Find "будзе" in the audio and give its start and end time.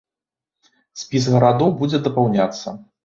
1.83-1.97